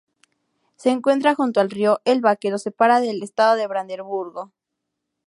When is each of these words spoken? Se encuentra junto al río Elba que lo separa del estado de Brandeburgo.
Se 0.77 0.89
encuentra 0.89 1.35
junto 1.35 1.59
al 1.59 1.69
río 1.69 2.01
Elba 2.05 2.35
que 2.35 2.49
lo 2.49 2.57
separa 2.57 3.01
del 3.01 3.21
estado 3.21 3.55
de 3.55 3.67
Brandeburgo. 3.67 4.51